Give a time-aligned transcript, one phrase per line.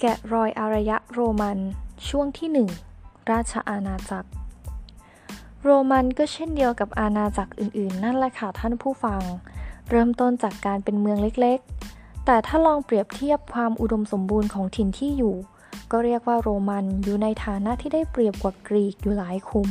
[0.00, 1.58] แกะรอยอารยะโรมัน
[2.08, 2.68] ช่วงที่หนึ่ง
[3.30, 4.28] ราชอาณาจักร
[5.62, 9.20] โรมันก็เช่นเดียวกับอาณาจักรอื่น ๆ นั่นแหละค่ะท่านผู้ฟัง
[9.90, 15.36] เริ่มต้นจากการเป็นเมืองเล็กๆ แต่ถ้าลองเปรียบเทียบความอุดมสมบูรณ์ของถิ่นที่อยู่
[15.90, 19.70] ก็เรียกว่าโรมันอยู่ในฐานะที่ได้เปรียบกว่ากรีกอยู่หลายคุ้ม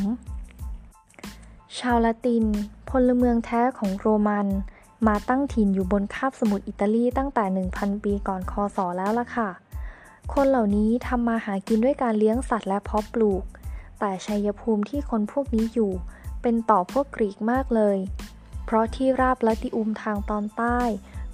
[1.77, 2.46] ชาวละติน
[2.89, 4.47] พลเมืองแท้ของโรมัน
[5.07, 9.50] มาตั้งถิ่นอยู่บนคาบสมุทรอิตาลีตั้งแต่ 1,000 ปีก่อนคศแล้วล่ะค่ะ
[10.33, 13.43] คนเหล่านี้ทำมาหากินด้วยการเลี้ยงสัตว์และเพาะปลูก
[14.00, 15.92] แต่ชัยภูมิที่คนพวกนี้อยู่
[16.42, 17.97] เป็นต่อพวกกรีกมากเลย
[18.65, 20.79] เพราะที่ราบละติอุมทางตอนใต้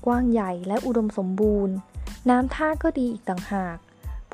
[0.05, 1.76] กว้างใหญ่และอุดมสมบูรณ์
[2.30, 3.77] น้ำท่าก็ดีอีกต่างหาก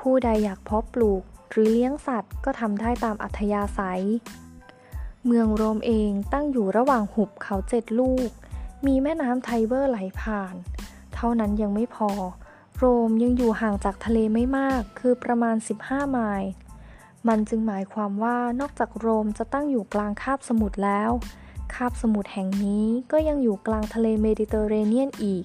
[0.00, 4.04] ผู้ใดอยากเพาะปลูกหรือเลี้ยงสัตว์ก็ทำได้ตามอัธยาศัย
[5.26, 8.30] เมืองโรมเองตั้งอยู่ระหว่างหุบเขาเจ็ดลูก
[8.86, 10.54] มีแม่น้ำไทเบอร์ไหลผ่าน
[11.14, 12.10] เท่านั้นยังไม่พอ
[12.76, 16.50] โรมยังอยู่ห่างจากทะเลไม่มาก คือประมาณ 15 ไมล์
[17.28, 21.10] มันจึงหมายความว่านอกจากโรมจะตั้งอยู่กลางคาบสมุทรแล้ว
[21.74, 25.44] คาบสมุทรแห่งนี้ก็ยังอยู่กลางทะเลเมดิเตอร์เรเนียนอีก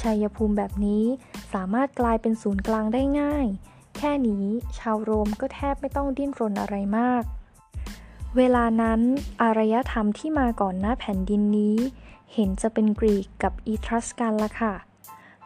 [0.00, 1.04] ชัยภูมิแบบนี้
[1.52, 3.46] สามารถกลายเป็นศูนย์กลางได้ง่าย
[3.96, 4.44] แค่นี้
[4.78, 7.22] ชาวโรมก็แทบไม่ต้องดิ้นรนอะไรมาก
[8.36, 9.00] เวลานั้น
[9.42, 11.76] อารยธรรมที่มาก่อนหน้าแผ่นดินนี้
[12.32, 14.74] เห็นจะเป็นกรีกกับอีทรัสกันละค่ะ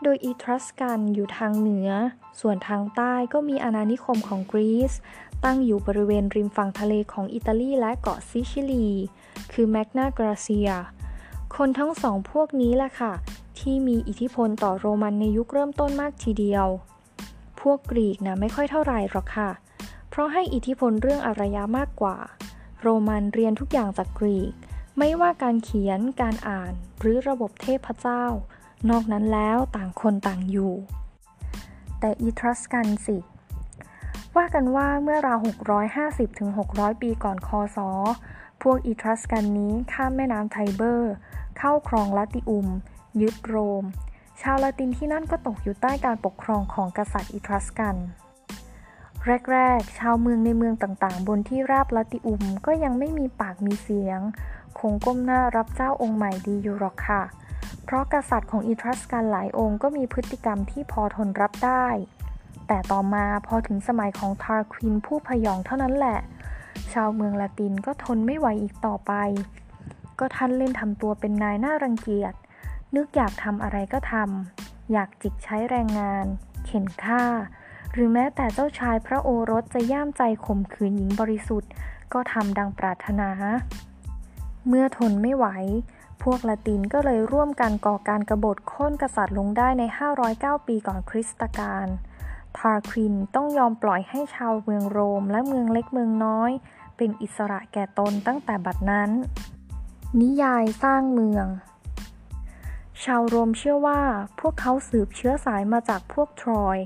[0.03, 1.91] โดยอีทรัสกันอยู่ทางเหนือ
[2.41, 4.93] ส่วนทางใต้ก็มีอาณานิคมของกรีซ
[5.45, 8.89] ตั้งอยู่บริเวณริมฝั่งทะเลของอิตาลีและเกาะซิชิลี
[9.53, 10.71] คือแมกนากราเซีย
[11.57, 13.13] คนทั้งสองพวกนี้แหละค่ะ
[13.59, 16.67] ที่มีอิทธิพลต่อโรมันในยุคเริ่มต้นมากทีเดียว
[17.61, 19.51] พวกกรีกนะไม่ค่อยเท่าไหร่หรอกค่ะ
[20.11, 22.17] เพราะให้อิทธิพลเรื่องอารยามากกว่า
[22.81, 24.53] โรมันเรียนทุกอย่างจากกรีก
[24.99, 28.25] ไม่ว่าการเขียน การอ่าน หรือระบบเทพเจ้า
[28.91, 30.73] นอกนั้นแล้วต่างคนต่างอยู่
[32.01, 33.19] แต่อีทรัสกันสิ
[34.37, 35.39] ว่ากันว่าเมื่อราว
[35.89, 37.79] 650ถึง600 ปีก่อนคศ
[38.63, 41.13] พวกอีทรัสกันนี้ข้ามแม่น้ำไทเบอร์
[41.59, 42.69] เข้าครองลาติอุม
[43.21, 43.85] ยึดโรม
[44.41, 47.97] ชาวลาตินที่นั่นก็ตกอยู่ใต้การปกครองของกษัตริย์อีทรัสกัน
[49.53, 54.21] แรก ๆ ชาวเมืองในเมืองต่างๆ บนที่ราบลาติอุมก็ยังไม่มีปากมีเสียง
[54.79, 57.23] คงก้มหน้ารับเจ้าองค์ใหม่ดีอยู่หรอกค่ะ
[57.85, 61.87] เพราะกษัตริย์ของอีทรัสกันหลายองค์ก็มีพฤติกรรมที่พอทนรับได้
[62.69, 66.19] แต่ต่อมาพอถึงสมัยของทาร์ควินผู้พยองเท่านั้นแหละ
[66.93, 69.13] ชาวเมืองละตินก็ทนไม่ไหวอีกต่อไป
[70.19, 72.35] ก็ท่านเล่นทำตัวเป็นนายน่ารังเกียจ
[72.95, 76.25] นึกอยากทำอะไรก็ทำ อยากจิกใช้แรงงาน
[76.67, 77.23] เข็นฆ่า
[77.93, 81.71] หรือแม้แต่เจ้าชายพระโอรสจะย่ามใจข่มขืนหญิงบริสุทธิ์
[82.13, 83.31] ก็ทำดังปรารถนา
[84.69, 85.47] เมื่อทนไม่ไหว
[86.23, 89.83] พวกละตินก็เลยร่วมกันก่อการกรบฏโค่นกษัตริย์ลงได้ใน
[90.27, 91.87] 509 ปีก่อนคริสตกาล
[92.59, 96.51] ทาร์ควินต้องยอมปล่อยให้ชาวเมืองโรมและเมืองเล็กเมืองน้อย
[96.97, 99.11] เป็นอิสระแก่ตนตั้งแต่บัดนั้น
[100.21, 101.47] นิยายสร้างเมือง
[103.05, 104.01] ชาวโรมเชื่อว่า
[104.41, 106.79] พวกเขาสืบเชื้อสายมาจากพวกทรอย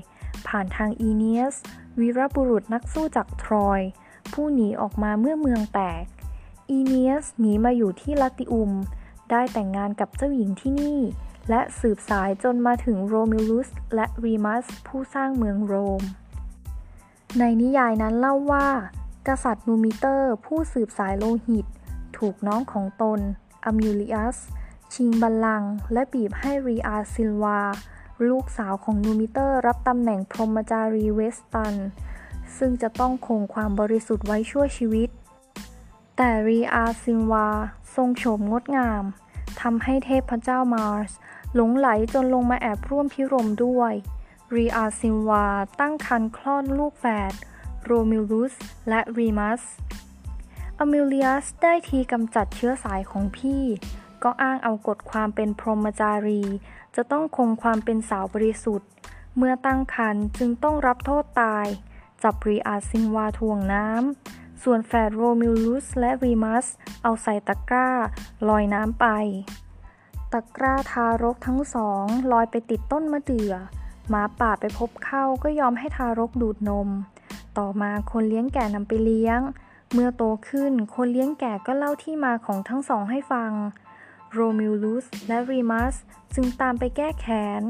[0.47, 1.55] ผ่านทางอีเนียส
[1.99, 3.81] วีรบุรุษนักสู้จากทรอย
[4.33, 6.03] ผู้หนีออกมาเมื่อเมืองแตก
[6.69, 8.71] อีเนียสหนีมาอยู่ที่ลัติอุม
[9.31, 10.99] ได้แต่งงานกับเจ้าหญิงที่นี่
[11.49, 16.01] และสืบสายจนมาถึงโรมิลุสและรีมัสผู้สร้างเมืองโรม
[17.39, 18.67] ในนิยายนั้นเล่าว่า
[19.27, 21.65] กษัตริย์นูมิเตอร์ผู้สืบสายโลหิต
[22.17, 23.19] ถูกน้องของตน
[23.65, 24.37] อะมิลิอัส
[24.93, 27.61] ชิงบัลลังก์และบีบให้รีอาซิลวา
[28.29, 31.75] ลูกสาวของนูมิเตอร์รับตำแหน่งพรหมจารีเวสตัล
[32.57, 35.09] ซึ่งจะต้องคงความบริสุทธิ์ไว้ชั่วชีวิต
[36.23, 37.47] แต่รีอาซิลวา
[37.95, 39.03] ทรงโฉมงดงาม
[39.61, 41.11] ทำให้เทพเจ้ามาร์ส
[41.55, 43.93] หลงใหลจนลงมาแอบร่วมภิรมย์ด้วย
[44.55, 45.45] รีอาซิลวา
[45.79, 47.33] ตั้งครรภ์คลอดลูกแฝด
[47.83, 48.53] โรมิลุส
[48.89, 49.61] และรีมัส
[50.79, 53.63] อะมิลิอัสได้ทีกำจัดเชื้อสายของพี่
[54.23, 56.43] ก็อ้างเอากฎความเป็นพรหมจารี
[56.95, 58.89] จะต้องคงความเป็นสาวบริสุทธิ์
[59.37, 61.67] เมื่อตั้งครรภ์จึงต้องรับโทษตาย
[62.23, 66.65] จับรีอาซิลวาถ่วงน้ำ ส่วนแฝดโรมิลุสและรีมัส
[67.03, 67.89] เอาใส่ตะกร้า
[68.49, 69.05] ลอยน้ำไป
[70.33, 73.53] ตะกร้าทารกทั้งสองลอยไปติดต้นมะเดื่อ
[74.09, 76.89] หมาป่าไปพบเข้าก็ยอมให้ทารกดูดนม
[77.57, 79.39] ต่อมาคนเลี้ยงแกะนำไปเลี้ยง
[79.93, 83.51] เมื่อโตขึ้นคนเลี้ยงแกะก็เล่าที่มาของทั้งสองให้ฟัง
[84.33, 85.95] โรมิวลุสและรีมัส
[86.35, 87.61] จึงตามไปแก้แค้น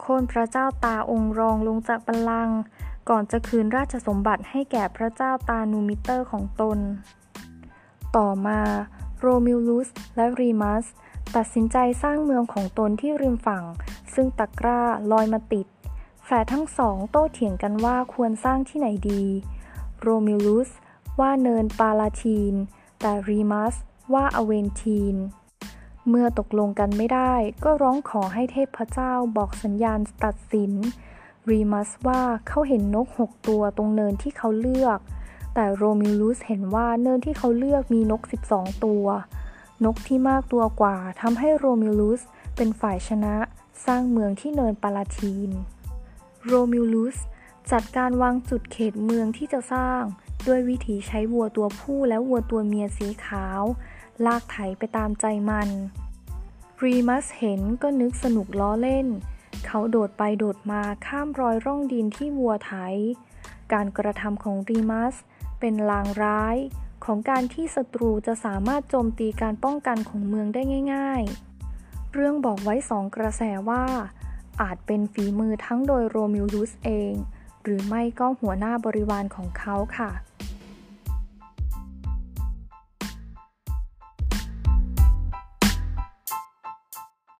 [0.00, 2.58] โค่นพระเจ้าตาองค์รองลงจากบัลลังก์
[3.08, 6.78] ก่อนจะคืนราชสมบัติให้แก่พระเจ้าตานูมิเตอร์ของตน
[8.16, 8.60] ต่อมา
[9.20, 10.86] โรมิวลุสและรีมัส
[11.36, 13.64] ตัดสินใจสร้างเมืองของตนที่ริมฝั่ง
[14.14, 14.80] ซึ่งตะกร้า
[15.12, 15.66] ลอยมาติด
[16.24, 19.24] แฝดทั้งสองโต้เถียงกันว่าควรสร้างที่ไหนดี
[20.00, 20.68] โรมิวลุส
[21.20, 22.54] ว่าเนินปาลาทีน
[23.00, 23.74] แต่รีมัส
[24.14, 25.16] ว่าอเวนทีน
[26.08, 27.32] เมื่อตกลงกันไม่ได้
[27.64, 30.72] ก็ร้องขอให้เทพเจ้าบอกสัญญาณตัดสิน
[31.48, 34.98] รีมัสว่าเขาเห็นนกหกตัวตรงเนินที่เขาเลือก
[35.54, 38.22] แต่โรมิวลุสเห็นว่าเนินที่เขาเลือกมีนก
[38.52, 39.04] 12 ตัว
[39.84, 42.20] นกที่มากตัวกว่าทำให้โรมิลุส
[42.56, 43.36] เป็นฝ่ายชนะ
[43.86, 45.50] สร้างเมืองที่เนินปาลาทีน
[46.46, 47.16] โรมิลุส
[47.72, 50.02] จัดการวางจุดเขตเมืองที่จะสร้าง
[50.46, 53.62] ด้วยวิธีใช้วัวตัวผู้และวัวตัวเมียสีขาว
[54.26, 55.68] ลากไถไปตามใจมัน
[56.84, 59.06] รีมัสเห็นก็นึกสนุกล้อเล่น
[59.66, 62.72] เขาโดดไปโดดมาข้ามรอยร่องดินที่วัวไถ
[63.72, 65.14] การกระทำของรีมัส
[65.60, 66.56] เป็นลางร้าย
[67.04, 70.62] ของการที่ศัตรูจะสามารถโจมตีการป้องกันของเมืองได้
[70.94, 71.22] ง่าย
[71.68, 73.84] ๆ เรื่องบอกไว้สองกระแสว่า
[74.62, 77.14] อาจเป็นฝีมือทั้งโดยโรมิลุสเอง
[77.62, 80.10] หรือไม่ก็หัวหน้าบริวารของเขาค่ะ